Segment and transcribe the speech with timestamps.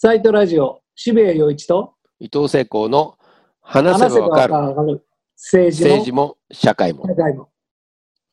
[0.00, 3.16] サイトラジオ、渋谷陽一と伊藤聖光の
[3.60, 7.04] 話せばわかるわかる政治も政治も社会も。
[7.04, 7.48] 社会も。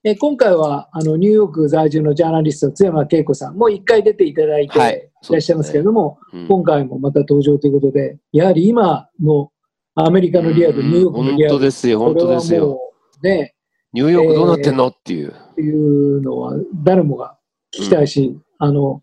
[0.04, 9.52] え今回はあのニューヨーク在住のジャーナリスト、津山恵子さんも一回出ていただいてはいいらっしゃいますけれども、うん今回もまた登場ということで、やはり今の
[9.96, 12.80] アメリカのリアル、うんニューヨークのリアル、本当ですよ、本当ですよ。
[13.24, 13.56] ね、
[13.92, 14.90] ニューヨークどうなってんの？
[14.90, 15.30] っていう。
[15.30, 16.54] っていうのは
[16.84, 17.40] 誰もが
[17.74, 19.02] 聞きたいし、あの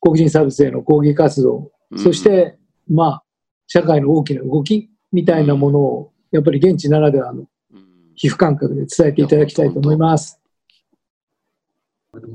[0.00, 2.58] 黒人差別への抗議活動、うんそし、て、
[2.90, 3.22] まあ、
[3.66, 7.86] 社会の大きな動きみたいなものを、やっぱり現地ならではのうん。
[8.14, 10.40] 皮膚感覚で伝えていただきたいと思います。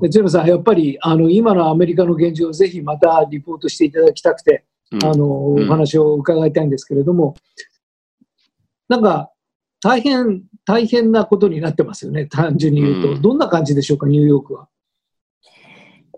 [0.01, 5.05] でジェムさん、やっぱりあの今のアメリカの現状をぜひまたリポートしていただきたくて、うん。
[5.05, 5.67] あのおうん。
[5.67, 7.35] 話を伺いたいんですけれども、
[8.87, 9.31] なんか
[9.81, 13.11] 大変、大変なことになってますよね、単純に言うと。
[13.11, 13.21] うん。
[13.21, 14.69] どんな感じでしょうか、ニューヨークは。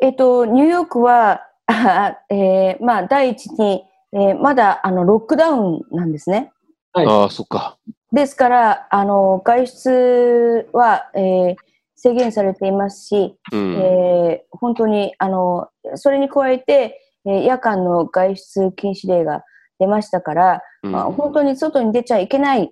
[0.01, 6.51] えっと、ニューヨークは、あ えーまあ、第一に、えーまだあのロックダウンなんですね。
[6.93, 7.77] はいああ、そっか。
[8.11, 11.55] ですから、あの外出は、えー
[11.97, 13.75] 制限されていますし、うん。
[13.81, 19.43] えー本当にあのそれに加えて、えー夜間の外出禁止令が
[19.79, 22.71] 出ましたから、うんまあ、本当に外に出ちゃいけない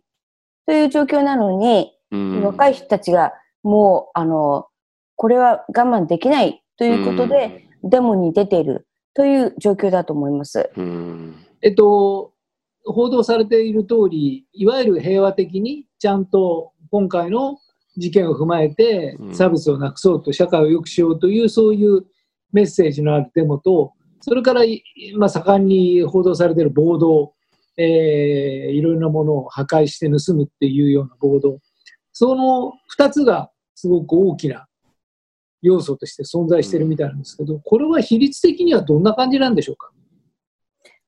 [0.66, 4.68] という状況なのに、うん若い人たちがもうあの
[5.16, 10.70] これは我慢できないということで、デモに出ているという状況だと思います。
[10.76, 11.36] うん。
[11.62, 12.34] えっと、
[12.86, 17.58] 報道されている通り、いわゆる平和的にちゃんと今回の
[17.98, 22.06] 事件を踏まえてうん差別をなくそうと、社会を良くしようというそういう
[22.52, 24.84] メッセージのあるデモと、それから、い
[25.18, 27.34] まあ、盛んに報道されている暴動、
[27.78, 31.60] えーいろいろなものを破壊して盗むっていうような暴動、
[32.12, 34.68] その2つがすごく大きな
[35.64, 39.90] 要素として存在しているみたいなんですけど、これは比率的にはどんな感じなんでしょうか？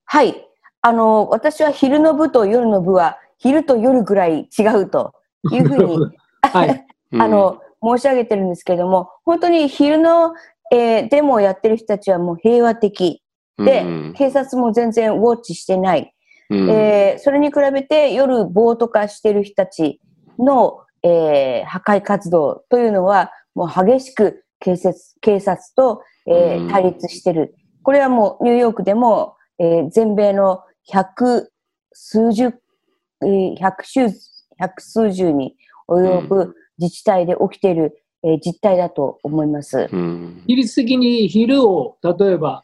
[0.06, 0.36] はい。
[0.82, 5.14] あの、私は昼の部と夜の部は、昼と夜ぐらい違うと
[5.52, 5.98] いうふうに、
[6.42, 6.86] はい。
[7.20, 10.34] あの、申し上げてるんですけれども、本当に昼の、
[10.72, 13.22] えーデモをやってる人たちはもう平和的
[13.58, 16.14] で、うん警察も全然ウォッチしてない。
[16.50, 20.00] うんえーそれに比べて夜暴徒化してる人たち
[20.40, 27.56] の、えー破壊活動というのはもう激しく警察警察と、えーうん対立してる。
[27.84, 31.52] これはもうニューヨークでも、えー全米の百
[31.94, 32.46] 数十、
[33.24, 34.08] えー百数
[34.58, 35.56] 百数十に
[35.88, 39.88] 及ぶ自治体で起きている、えー実態だと思います。
[39.92, 42.64] うん比率的に昼を例えば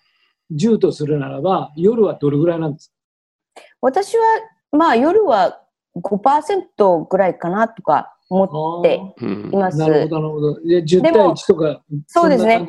[0.53, 3.61] 10とするならば、夜はどれぐらいなんですか？
[3.81, 4.23] 私は、
[4.71, 5.61] まあ夜は
[5.97, 9.77] 5%ぐらいかなとか思ってうんいます。
[9.77, 10.61] なるほど、なるほど。
[10.61, 12.65] で10対でも1とか、そうですね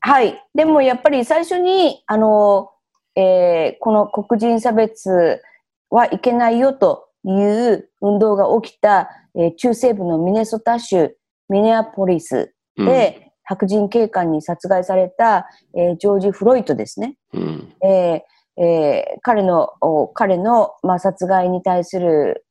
[0.00, 0.40] はい。
[0.54, 2.70] でもやっぱり最初に、あの、
[3.16, 5.42] えーこの黒人差別
[5.90, 11.16] はいけないよという運動が起きた、えー中西部のミネソタ州
[11.48, 17.16] ミネアポリスで、白人警官に殺害された、えージョージ・フロイトですね。
[17.34, 22.44] うんえーえー彼の、お彼の、まあ、殺害に対する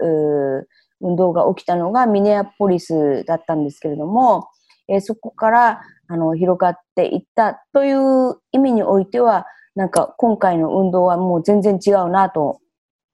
[1.02, 4.48] 運動が起きたのがミネアポリスだったんですけれども、
[4.88, 9.46] えーそこからあの広がっていったという意味においては、
[9.76, 12.60] なんか今回の運動はもう全然違うなと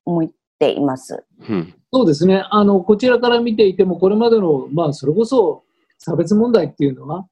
[0.06, 1.26] 思っています。
[1.50, 2.44] うんそうですね。
[2.50, 5.64] あの、こちらから見ていても、これまでの、まあ、それこそ
[5.98, 7.26] 差別問題っていうのは、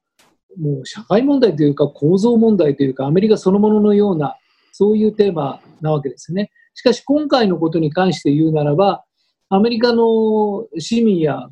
[0.57, 4.37] もう社会問題というか構造問題というか、アメリカそのもののような、
[4.71, 6.49] そういうテーマなわけですね。
[6.75, 9.03] しかし、今回のことに関して言うならば、
[9.49, 11.49] アメリカの市民や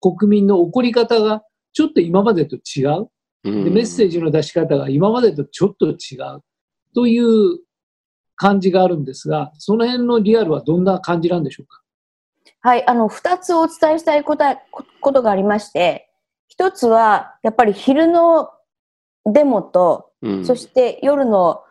[0.00, 3.08] 国民の怒り方がちょっと今までと違う。
[3.44, 5.94] うんでメッセージの出し方が今までとちょっと違
[6.36, 6.44] う
[6.94, 7.58] という
[8.36, 11.82] 感じがあるんですが、その辺のリアルはどんな感じなんでしょうか？
[12.60, 14.44] はい、あの、二つお伝えしたいこと
[15.00, 16.08] ことがありまして、
[16.46, 18.50] 一つは、やっぱり昼の
[19.26, 21.64] デモと、うんそして夜の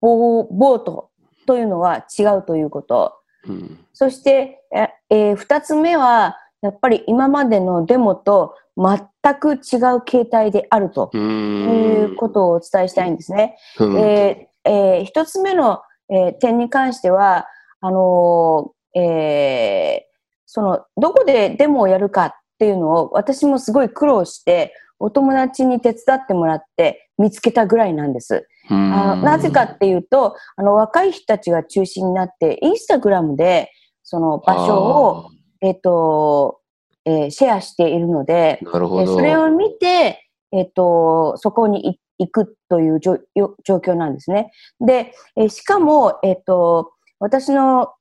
[0.00, 1.10] ボーボート
[1.46, 3.14] というのは違うということ。
[3.48, 13.56] うんそして、ええー二つ目は、やっぱり今までのデモと全く違う形態であるとういうんことをお伝えしたいんですね。
[13.78, 17.46] うんえーえー一つ目の、えー点に関しては、
[17.80, 20.16] あのーえー
[20.46, 28.48] その、どこでデモをやるかっていうのを私もすごい苦労して、お友達に手伝ってもらって見つけたぐらいなんです。
[28.74, 33.70] なぜかっていうと、あの、若い人たちが中心になって、インスタグラムで、
[34.02, 35.30] その場所を、
[35.60, 36.60] えっ、と、
[37.04, 39.02] えーシェアしているので、なるほど。
[39.02, 43.18] えそれを見て、えっ、と、そこに行くという状
[43.64, 44.50] 状況なんですね。
[44.80, 47.92] で、えしかも、えっ、と、私の、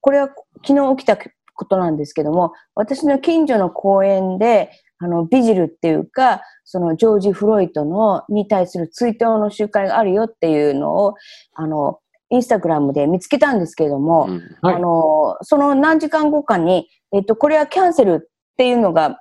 [0.00, 0.28] これは
[0.66, 4.70] 昨日起きたことなんですけども、私の近所の公園で、
[5.02, 11.14] あの、ビジルっていうか、そのジョージ・フロイトの、に対する追悼の集会があるよっていうのを、
[11.54, 11.98] あの、
[12.28, 14.56] インスタグラムで見つけたんですけれども、うん。
[14.60, 14.74] はい。
[14.76, 19.20] あの、その何時間後かに、えっと、これはキャンセルっていうのが、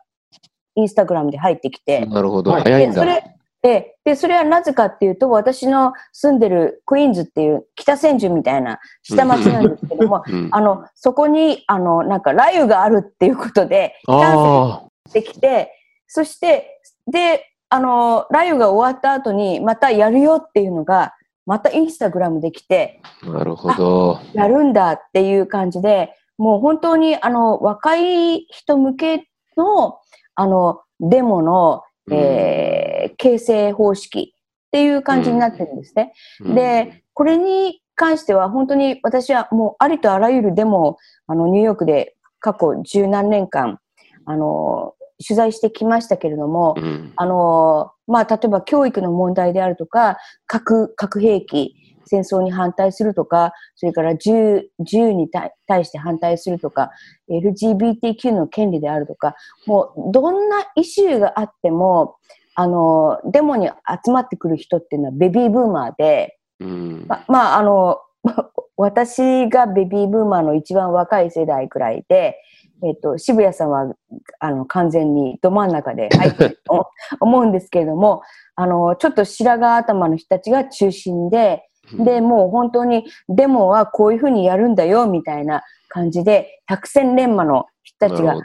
[0.75, 2.51] インスタグラムで入ってきて、なるほど。
[2.51, 2.63] はい。
[2.63, 2.93] 早いんだ。
[2.93, 10.49] でそれでで、それはなぜかっていうと、私の住んでるクイーンズっていう北千住みたいな下町なんですけども、うん。
[10.51, 15.71] あの、そこに、あの、なんか雷雨があるっていうことで、キャンセルあしてきて、
[16.07, 21.13] そして、で、あの、雷雨が終わった後に、またやるよっていうのが、
[21.45, 24.19] またインスタグラムで来て、あ、なるほど。
[24.33, 29.27] やるんだっていう感じで、もう本当に、あの、若い人向け
[29.57, 29.99] の、
[30.35, 32.79] あの、デモの、えー
[33.17, 34.33] 形成方式
[34.67, 36.13] っていう感じになってるんですね。
[36.41, 40.97] うんで、これに関しては本当に私はもうありとあらゆるデモを
[41.27, 43.79] あのニューヨークで過去十何年間
[44.25, 44.93] あの
[45.25, 47.13] 取材してきましたけれども、うん。
[47.15, 50.17] あのまあ、例えば教育の問題であるとか
[50.47, 51.75] 核核兵器
[52.05, 56.89] 戦争に反対するとかそれから銃銃に対対して反対するとか
[57.29, 59.35] LGBTQ の権利であるとか
[59.67, 62.15] もうどんなイシューがあっても
[62.55, 67.05] あのデモに集まってくる人っていうのはベビーブーマーで、うん。
[67.07, 67.99] ままああの
[68.75, 72.37] 私がベビーブーマーの一番若い世代くらいで、
[72.83, 73.93] えっと、渋谷さんは
[74.39, 76.89] あの完全にど真ん中で入ってると
[77.19, 78.21] 思うんですけれども
[78.55, 88.35] あのちょっと白髪頭の人たちが中心ででもう本当にデモはこういうふうにやるんだよみたいな感じで百戦錬磨の人たちが。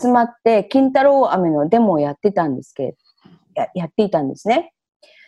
[0.00, 2.96] 集まって金太郎飴のデモをやってたんですけ
[3.54, 4.72] ややっていたんですね。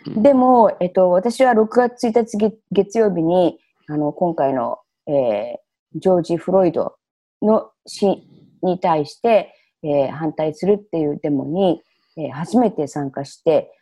[0.07, 6.95] うんでも、えっと、私は6月1日月月曜日にあの今回の、えージョージ・フロイド
[7.43, 8.23] の死
[8.63, 11.83] に対して、えー反対するっていうデモに、
[12.17, 13.73] えー初めて参加して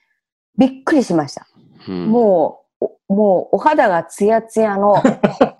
[0.56, 1.46] びっくりしました。
[1.88, 5.02] うんもう、おもうお肌がツヤツヤの、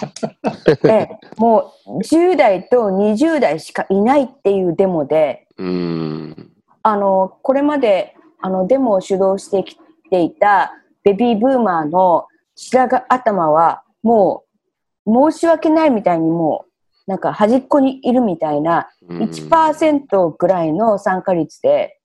[0.85, 9.77] ええもう10代と20代しかいないっていうデモで、うんあの、これまで、あの、デモを主導してき
[10.11, 10.73] ていた
[11.05, 14.45] ベビーブーマーの白髪頭は、も
[15.07, 16.68] う、申し訳ないみたいにもう、
[17.09, 19.23] なんか端っこにいるみたいな、うん。
[19.23, 21.99] 1%ぐらいの参加率で、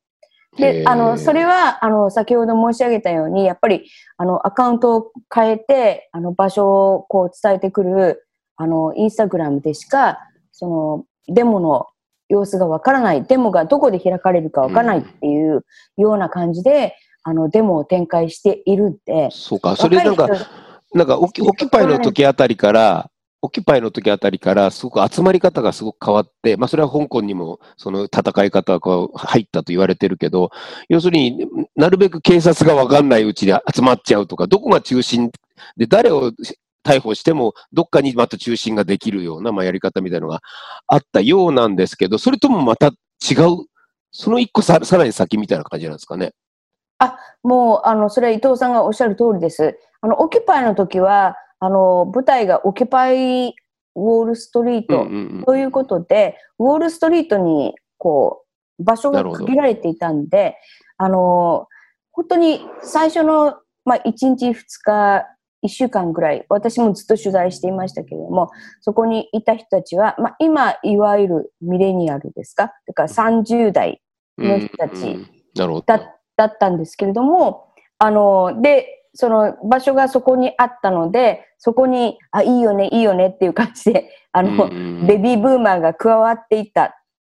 [0.58, 10.20] で、あの、それは、あの、先ほど申し上げたように、やっぱり、あの、アカウントを変えて、あの、場所をこう伝えてくる、あの、インスタグラムでしか、
[10.52, 11.88] その、デモの
[12.30, 15.66] 様子がわからない、デモがどこで開かれるかわからないっていう
[15.98, 19.76] ような感じで、あの、デモを展開しているんで、そうか。
[19.76, 20.30] それなんか
[20.94, 23.10] なんかオキ、オキパイの時あたりから、
[23.46, 30.50] オキュパイの時あたりから、すごく集まり方がすごく変わって、まあ、それは香港にも、その戦い方が入ったと言われてるけど、
[30.88, 31.46] 要するに
[31.76, 35.30] なるべく警察が分かんないうちに集まっちゃうとか、どこが中心
[35.76, 36.32] で、誰を
[36.86, 40.42] 逮捕しても、どっかにまた中心ができるような、まあ、やり方みたいなのが
[40.88, 43.68] あったようなんですけど、それともまた違う、
[44.12, 46.32] その一個ささらに先みたいな感じなんですかね？
[47.00, 49.78] あもう、あの、それは伊藤さんがおっしゃる通りです。
[50.00, 55.08] あの、オキュパイの時は、あの、舞台がオキュパイウォールストリート
[55.46, 58.44] ということで、ウォールストリートに、こ
[58.80, 60.58] う、場所がなるほど区切られていたんで、
[60.98, 61.68] あの、
[62.12, 63.56] 本当に最初の、
[63.86, 64.02] まあ、1
[64.36, 64.54] 日2
[64.84, 65.26] 日、
[65.64, 68.50] 1週間ぐらい、私もずっと取材していましたけれども、
[68.82, 72.74] そこにいた人たちは、まあ、今、いわゆるミレニアルですか？
[72.86, 74.02] だから30代
[74.38, 75.18] の人たち。
[75.86, 76.00] だ
[76.36, 77.68] だったんですけれども、
[78.00, 84.70] あの、で、その場所がそこにあったので、そこに、あ、いいよね、いいよねっていう感じで、あの、
[85.06, 86.90] ベビーブーマーが加わっていったっ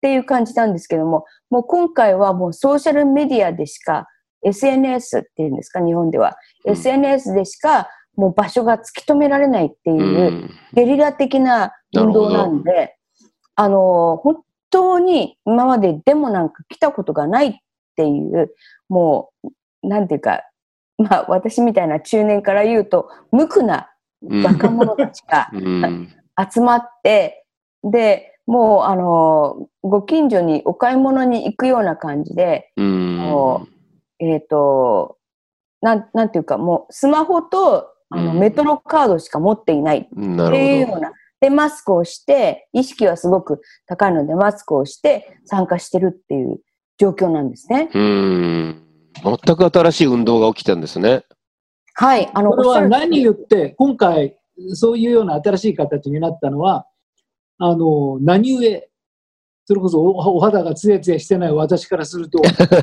[0.02, 4.08] ていう感じなんですけども、もう今回はもうソーシャルメディアでしか、
[4.44, 6.38] SNS っていうんですか、日本では。
[6.66, 6.72] うん。
[6.74, 12.98] SNS でしか、もう場所が突き止められないっていう、うんゲリラ的な運動なんで、
[13.56, 17.54] あの、本当に今までデモなんか来たことがないっ
[17.96, 18.54] ていう、
[18.90, 20.42] もう、なんていうか、
[20.98, 23.90] まあ私みたいな中年から言うと、無垢な
[24.22, 26.10] 若者たちが うん
[26.52, 27.46] 集まって、
[27.84, 33.68] で、もうあの、ご近所にお買い物に行くような感じで、うんも
[34.20, 35.18] えっ、と、
[35.82, 40.00] なん、なんていうか、もうスマホとあのうんメトロカードしか持っていない。
[40.00, 41.14] っていうような。
[41.40, 46.60] で、マスクをして、意識はすごく高いので、マスクをして参加してるっていう
[46.98, 47.90] 状況なんですね。
[47.94, 48.85] うん。
[49.24, 51.24] 全く新しい運動が起きたんですね。
[51.94, 54.38] はい、あの、これは何によって、今回、
[54.74, 56.86] そういうような新しい形になったのは、
[57.58, 58.88] あの、何故、
[59.68, 62.40] それこそおお肌がツヤツヤしてない私からすると、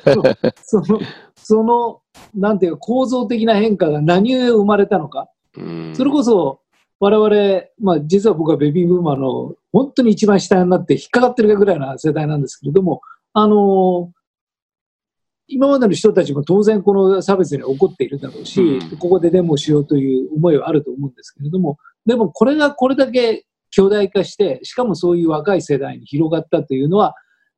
[0.65, 1.01] その、
[1.37, 2.01] その、
[2.35, 5.29] なんていうか構造的な変化が何故生まれたのか。
[5.57, 6.61] うんそれこそ、
[6.99, 13.01] 我々、まあ実は僕はベビーブーマーの本当に一番下になって引っかかってるぐらいな世代なんですけれども、
[13.33, 14.11] あの
[15.53, 18.99] 今までの人たちも当然この差別には怒っているだろうし、うん。
[18.99, 27.15] ここでデモをしようという思いはあると思うんですけれども、でもこれがこれだけ巨大化して、しかもそういう若い世代に広がったというのは、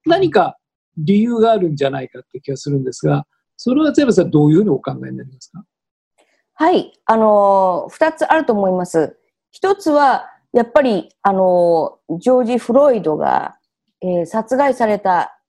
[0.07, 0.59] 何か
[0.97, 5.65] 理由があるんじゃないかって気がするんですが、それはゼブさんどういうふうにお考えになりますか？
[6.55, 9.17] はい、あのー二つあると思います。
[9.51, 13.57] 一つは、やっぱり、あのージョージ・フロイドが、
[14.03, 15.41] えー殺害された、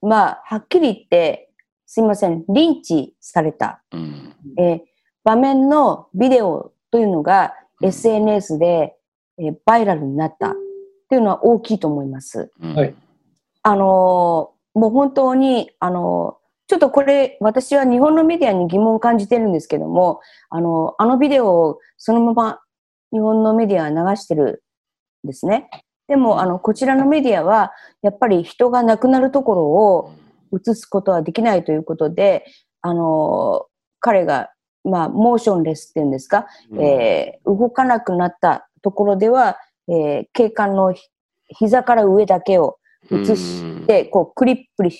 [0.00, 1.47] まあ、はっきり言って、
[1.90, 4.34] すいません、リンチされた、うん。
[4.58, 4.80] えー
[5.24, 7.52] 場面のビデオというのが
[7.82, 8.96] SNS で、
[9.38, 10.54] えーバイラルになった。
[11.08, 12.52] というのは大きいと思います。
[12.60, 12.74] うん。
[12.74, 12.94] はい。
[13.62, 22.60] あのーもう本当に、あのーちょっとこれ、私は日本のメディアに疑問を感じてるんですけども、あのあのビデオをそのまま
[23.12, 24.62] 日本のメディアは流してる
[25.24, 25.70] んですね。
[26.06, 30.12] でも、あの、こちらのメディアは、やっぱり人が亡くなるところを
[30.52, 32.44] 映すことはできないということで、
[32.80, 33.66] あの
[34.00, 34.50] 彼が、
[34.84, 36.46] まあ、モーションレスっていうんですか、
[36.78, 39.56] えー動かなくなったところでは、
[39.88, 41.02] えー警官のひ
[41.50, 42.78] 膝から上だけを
[43.10, 44.92] 映して、こうクリップり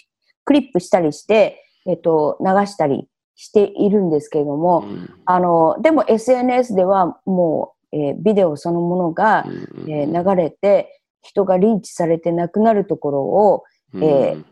[0.45, 4.85] クリップしたりして、えっと、流したりしているんですけれども、
[5.26, 9.45] あのでも SNS ではもう、えービデオそのものが、
[9.87, 13.64] えー流れて人がリンチされて亡くなるところを
[13.95, 14.45] えー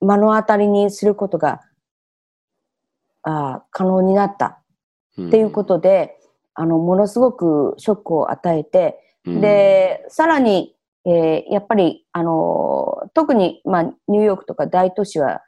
[0.00, 1.60] 目の当たりにすることが
[3.22, 4.60] あー可能になった。
[5.28, 6.18] っていうことで、
[6.54, 9.00] あのものすごくショックを与えて、
[9.40, 10.74] で、さらに、
[11.06, 15.40] えーやっぱり、あのー特に、まあ、ニューヨークとか大都市は、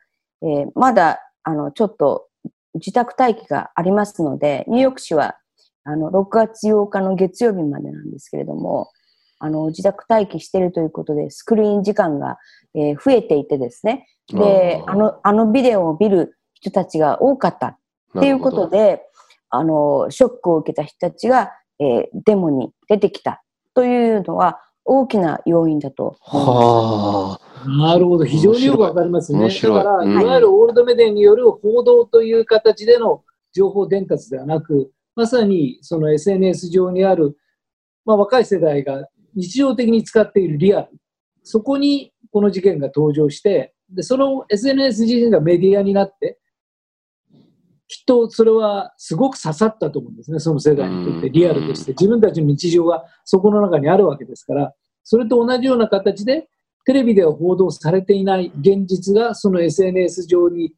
[0.42, 2.28] えーまだ、あの、ちょっと
[2.74, 5.36] 自宅待機がありますので、ニューヨーク市は、
[5.84, 8.90] あの、6月8日の月曜日までなんですけれども、
[9.38, 12.38] あの、自宅待機しているということで、スクリーン時間が、
[12.74, 17.78] えー増えていてですね、で、あの、あのビデオを見る人たちが多かった。
[18.18, 19.02] っていうことで、
[19.50, 23.42] あの、ショックを受けた人たちが、えーデモに出てきた
[23.74, 26.16] というのは大きな要因だと。
[26.20, 27.48] はあ。
[27.68, 29.48] なるほど、非常によくわかりますね。
[29.48, 30.20] だから、うん。
[30.20, 37.36] いわゆるオールドメディアによる報道という形での情報伝達ではなく、まさにその SNS 上にある、
[38.04, 40.88] まあ、若い世代が日常的に使っているリアル、
[41.42, 46.38] そこにこの事件が登場して、でその SNS 自身がメディアになって、
[47.88, 51.92] きっとそれはすごく刺さったと思うんですね、その世代にとって、うんリアルとして。
[51.92, 56.48] 自分たちの日常がそこの中にあるわけですから、それと同じような形で、
[56.84, 60.74] テレビでは報道されていない現実がその SNS 上に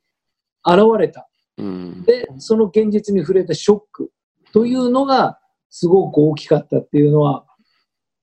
[0.64, 1.28] 現れた。
[1.58, 4.12] うんで、その現実に触れたショック
[4.52, 7.44] というのがすごく大きかったっていうのは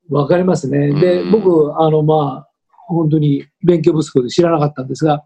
[0.10, 0.94] わかりますね。
[1.00, 1.32] でう、ん。
[1.32, 2.50] 僕、あの、まあ、
[2.88, 5.24] 本当に勉強不足で知らなかったんですが、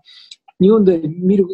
[0.60, 1.46] 日本で見る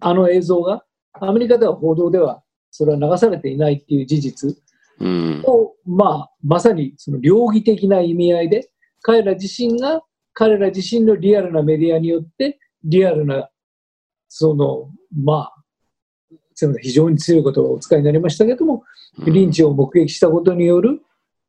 [0.00, 4.56] あの映像がアメリカでは報道ではそれは流されていないっていう事実。
[5.00, 5.42] うん。
[5.46, 8.70] を、まあ、まさにその両義的な意味合いで、
[9.02, 10.02] 彼ら自身が、
[10.34, 13.48] 彼ら自身のリアルなメディアによって、リアルな、
[14.28, 15.54] その、まあ、
[16.82, 18.84] 非常に強い言葉をお使いになりましたけども、
[19.26, 21.00] リンチを目撃したことによる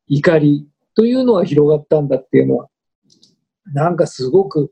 [0.08, 2.68] 怒りというのは広がったんだっていうのは、
[3.74, 4.72] なんかすごく、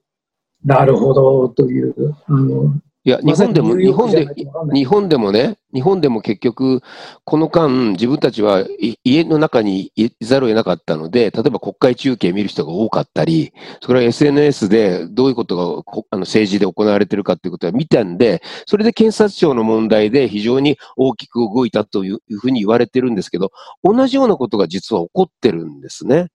[0.63, 2.73] なるほどという、あの、
[3.05, 6.81] いや、日本でも、日本で、日日本でもね、日本でも結局、
[7.23, 23.51] この間、自分たちはい家の中にいざるを得なかったので、例えば国会中継見る人が多かったり、それは SNS でどういうことがこあの政治で行われているかということは見たんで、それで検察庁の問題で非常に大きく動いたというふうに言われてるんですけど、
[23.81, 26.27] 同じようなことが実は起こってるんですね、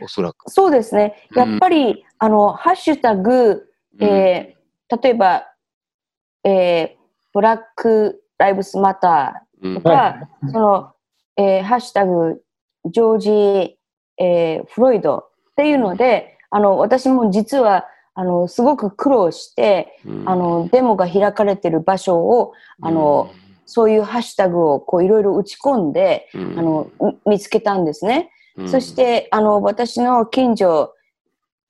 [0.00, 0.48] おそらく。
[0.48, 1.28] そうですね。
[1.34, 3.66] やっぱり、あの、ハッシュタグ、
[4.00, 4.62] えー
[5.02, 5.46] 例えば、
[6.44, 7.02] えー
[7.34, 10.50] ブラック・ライブスマタうんーとか、はい。
[10.50, 10.92] その、
[11.36, 12.42] えーハッシュタグ、
[12.90, 13.78] ジョージ、
[14.18, 20.28] えーフロイドっていうので、あの、私も実は、あの、すごく苦労して、うん。
[20.28, 23.30] あの、デモが開かれてる場所を、あの、
[23.64, 26.58] そういうハッシュタグをこういろいろ打ち込んで、うん。
[26.58, 28.30] あの、み見つけたんですね。
[28.58, 28.68] うん。
[28.68, 30.92] そして、あの、私の近所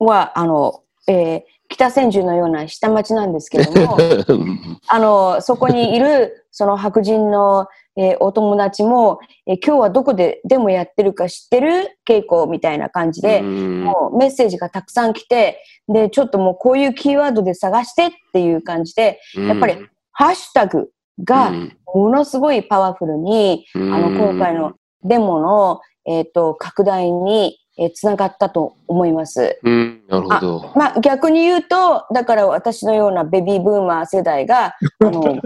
[0.01, 3.97] は、あの、えー北千住のような下町なんですけども、
[4.89, 13.85] あの、そこにいる、その白人の、えーお友達も、えー今日はどこでデモやってるか知ってる稽古みたいな感じで、うん。
[13.85, 19.77] もうメッセージがたくさん来て、で、ちょっともうこういうキーワードで探してっていう感じで、やっぱり
[20.13, 20.91] ハッシュタグ
[21.25, 21.77] がうん。
[21.95, 23.95] ものすごいパワフルに、うん。
[23.95, 24.73] あの、今回の
[25.05, 29.59] デモの、えっ、と、拡大に、えーつながったと思います。
[29.63, 30.73] うん、なるほど。
[30.75, 35.39] まあ、逆に言うと、だから私のようなベビーブーマー世代が、 あの、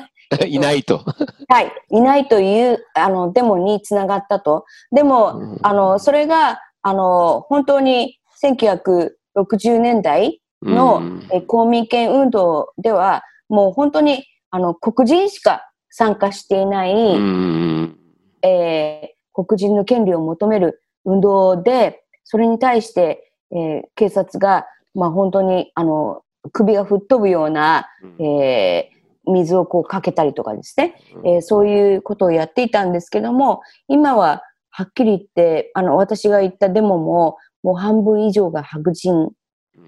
[0.46, 1.00] いないと。
[1.48, 4.64] はい、いないという、あの、デモにつながったと。
[4.92, 17.98] でも、うんあの、それが、あの、本当に1960年代の、うんえ公民権運動では、もう本当に、あの、黒人しか参加していない、うん
[18.42, 27.86] えー黒人の権利を求める運動で、それに対して、えー警察が、まあ本当に、あの、首が吹っ飛ぶような、
[28.18, 28.94] えー
[29.26, 39.30] 水をこうかけたりとかですね、えーそういうことをやっていたんですけども、今ははっきり言って、あの、私が言ったデモも、もう半分以上が白人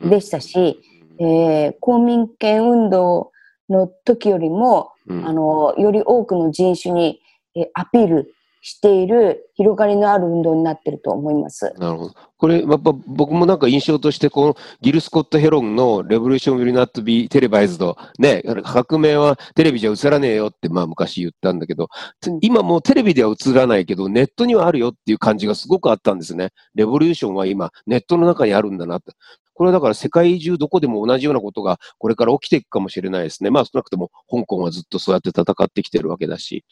[0.09, 0.81] でしたし、
[1.19, 3.33] えー公民権運動
[3.69, 5.27] の時よりも、うん。
[5.27, 7.21] あの、より多くの人種に、
[7.55, 8.33] えーアピール
[8.67, 11.73] している広がりのある運動になってると思います。
[11.79, 12.15] なるほど。
[12.37, 21.89] これ、やっぱ僕もなんか印象として、このギル・スコット・ヘロンのレボリューション・ウィル・ナット・ビー・テレバイズド、ね、革命はテレビじゃ映らねえよって、まあ昔言ったんだけど、
[22.41, 26.51] 今もうテレビでは映らないけど、ネットにはあるよっていう感じがすごくあったんですね。
[26.75, 29.13] レボリューションは今、ネットの中にあるんだなって。
[29.55, 33.51] これはだから世界中どこでも同じようなことがこれから起きていくかもしれないですね。
[33.51, 36.65] まあ少なくとも香港はずっとそうやって戦ってきてるわけだし。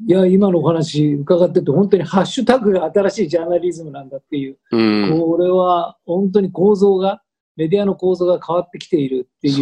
[0.00, 5.20] いや、今のお話伺ってて、本当にハッシュタグが新しいジャーナリズムなんだっていう、うん。
[5.20, 7.22] これは本当に構造が、
[7.56, 9.54] メディアの構造が変わってきているっていう、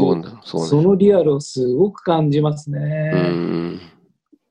[0.43, 0.67] そそ。
[0.67, 3.11] そのリアルをすごく感じますね。
[3.13, 3.81] うん。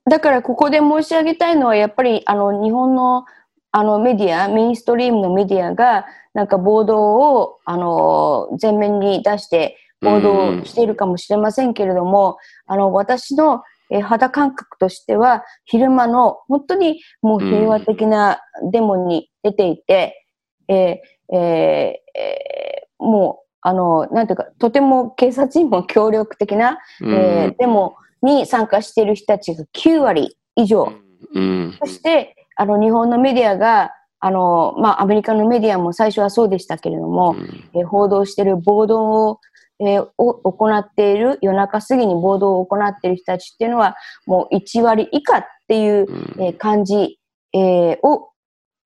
[0.09, 3.25] だからここで申し上げたいのはやっぱりあの日本の
[3.71, 18.39] あのメディア、メインストリームのメディアがなんか暴動をあの前面に出して報道しているかもしれませんけれども、あの私のえー肌感覚としては昼間の本当にもう平和的な
[18.71, 20.25] デモに出ていて、
[20.67, 30.91] えーえーえーもうあのなんていうかとても警察にも協力的な、えーデモに参加している人たちが9割以上、
[31.33, 31.77] うん。
[31.79, 37.35] そしてあの日本のメディアがあの、まあ、アメリカのメディアも最初はそうでしたけれども、
[37.73, 39.39] えー報道している暴動を,、
[39.79, 46.05] えーを行っている夜中過ぎに暴動を行っている人たちっていうのはもう1割以下っていう、
[46.39, 47.19] えー感じ、
[47.53, 48.29] えーを、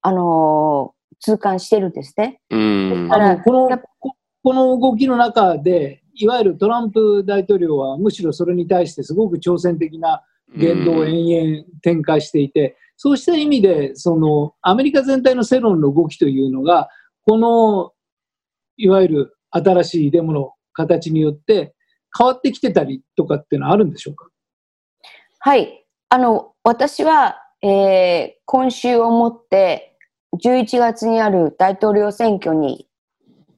[0.01, 2.41] あのー痛感してるんですね。
[2.49, 3.69] うんだからあのこの
[4.43, 10.21] この動きの中で、いわゆるトランプ大統領はむしろそれに対してすごく挑戦的な
[10.57, 16.89] 言動を延々展開していて、そうした意味で、そのアメリカ全体の世論の動きというのが、
[17.25, 17.93] この
[18.75, 21.73] いわゆる新しいデモの形によって
[22.17, 24.27] 変わってきてたりとかっていうのはあるんでしょうか？
[25.39, 25.85] はい。
[26.09, 29.97] あの、私は、えー今週をもって、
[30.43, 32.87] 11月にある大統領選挙に、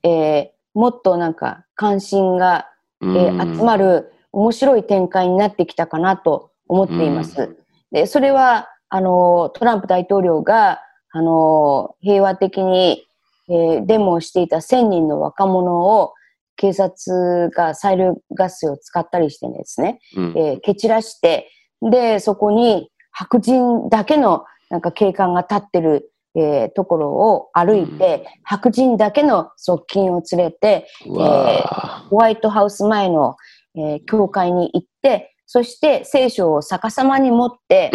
[0.04, 2.70] えーもっとなんか関心が、
[3.02, 7.42] えー集まる面白い展開になってきたかなと思っています。
[7.42, 7.58] うん
[7.92, 13.06] で、それは、あの、トランプ大統領が、あの、平和的に、
[13.48, 16.14] えーデモをしていた1000人の若者を
[16.56, 20.34] 警察が催涙ガスを使ったりしてですね、うん。
[20.38, 21.50] えー蹴散らして、
[21.82, 33.36] で、そこに白人だけのなんか警官が立ってる、えーところを歩いて、白人だけの側近を連れて、うわホワイトハウス前の、
[33.76, 37.92] えー教会に行って、そして聖書を逆さまに持って、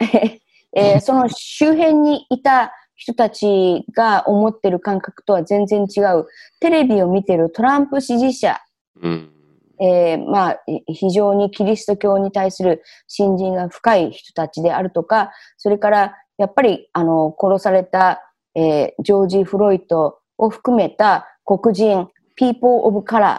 [0.74, 6.26] えーその周辺にいた人たちが思ってる感覚とは全然違う、
[6.60, 9.32] テレビを見てるトランプ支持者、ーうん。
[9.80, 18.20] えーまあ、い非常にキリスト教に対する信心が深い人たちであるとか、それからやっぱりあの殺された、
[18.56, 23.38] えージョージ・フロイトを含めた黒人、people of color、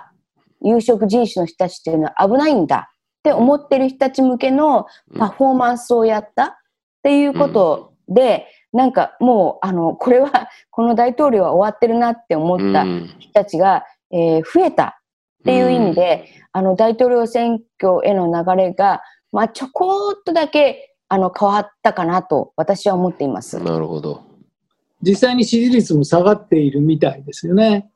[0.63, 4.85] 有色人種の人たちっていうのは危ないんだって思ってる人たち向けの
[5.17, 6.53] パフォーマンスをやったっ
[7.03, 14.99] ていうことで、なんかもう、あの、これは、 この大統領は終わってるなって思ったうん人たちが、えー増えた
[15.41, 19.01] っていう意味で、あの大統領選挙への流れが、
[19.31, 23.59] まあ、ちょこっとだけあの変わったかなと私は思っています。
[23.59, 24.23] なるほど。
[25.01, 27.89] 実際に支持率も下がっているみたいですよね。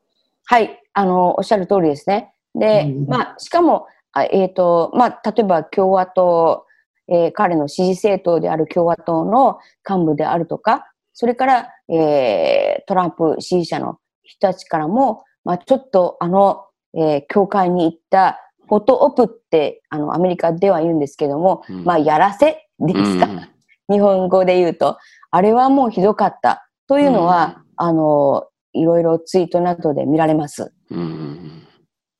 [0.46, 2.32] はい、あのおっしゃる通りですね。
[2.54, 6.66] で、うんまあ、しかも、あえっ、と、まあ、例えば共和党、
[7.08, 16.64] えー彼の支持政党である共和党の幹部であるとか、それから、えートランプ支持者の人たちからも、まあ、ちょっとあの、
[16.94, 21.84] えー教会に行ったフォトオプってあのアメリカでは言うんですけども、うん。
[21.84, 23.48] まあ、やらせですか、うん。
[23.90, 24.98] 日本語で言うと、
[25.30, 26.68] あれはもうひどかった。
[26.86, 30.72] というのは、あの、いろいろツイートなどで見られます。
[30.90, 30.98] うん。
[30.98, 31.62] うん。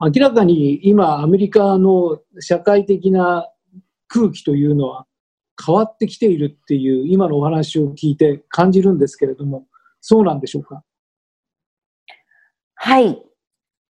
[0.01, 3.49] 明らかに今、アメリカの社会的な
[4.09, 5.07] 空気というのは
[5.65, 9.67] 変わってきているっていう、今のお話を聞いて感じるんですけれども、
[10.01, 10.83] そうなんでしょうか？
[12.75, 13.23] はい。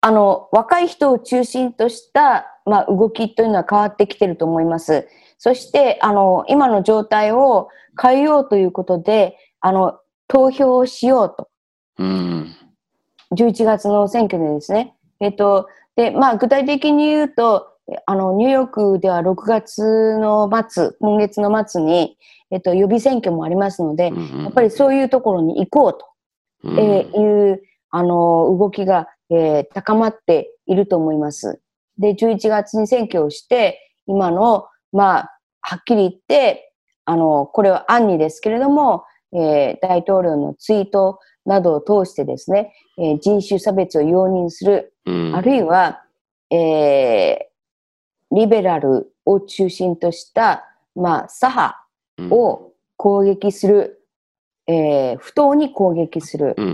[0.02, 5.08] あの、若い人を中心とした、まあ、動きというのは変わってきていると思います。
[5.38, 9.98] そして、あの、今の状態を変えようということで、あの、
[10.28, 11.50] 投票をしようと。
[12.00, 12.56] うん
[13.36, 14.96] 11月の選挙でですね。
[15.20, 17.73] えっと、で、まあ、具体的に言うと、え
[18.06, 22.18] あの、ニューヨークでは6月の末、今月の末に、
[22.52, 26.08] えっと、予備選挙もありますので、うんやっぱりそういうところに行こうと。
[26.64, 31.60] うんえーいう、あの、動きが、えー高まっていると思います。
[31.98, 36.74] で、11月に選挙をして、今の、まあ、はっきり言って、
[37.06, 46.04] あの、これは暗にですけれども、えー大統領のツイートなどを通してですね、えー人種差別を容認する、うんあるいは、
[46.50, 47.53] えー
[48.34, 50.66] リベラルを中心とした、
[50.96, 51.76] まあ、左派
[52.32, 54.00] を攻撃する、
[54.68, 56.72] えー不当に攻撃する、うんうん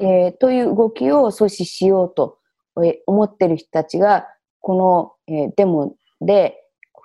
[0.00, 2.38] うんえーという動きを阻止しようと
[2.78, 4.26] えー思っている人たちが、
[4.60, 6.56] この、えーデモで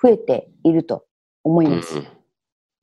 [0.02, 1.06] 増えていると
[1.44, 2.02] 思います。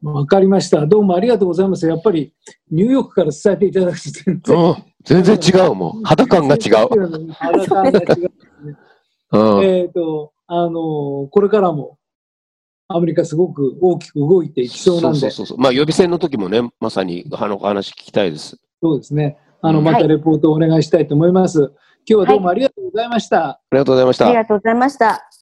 [0.03, 0.85] わかりました。
[0.87, 1.87] どうもありがとうございます。
[1.87, 2.35] やっぱり
[2.71, 6.03] ニューヨークから伝えていただくと全然うん全然違うもん。
[6.03, 7.33] 肌感が違う。
[7.33, 8.33] 肌感が違う。
[9.33, 11.99] うんえっと、あの、これからも
[12.89, 15.59] アメリカすごく大きく動いていきそうなんで、そうそうそう。
[15.59, 18.59] まあ予備選の時もね、まさにあのお話聞きたいです。
[18.83, 19.39] そうですね。
[19.63, 21.61] あの、うんまたレポートをお願いしたいと思います。
[21.61, 21.71] 今
[22.07, 23.49] 日はどうもありがとうございました。
[23.49, 24.35] ありがとうございましたあり。
[24.35, 25.34] がとうございました。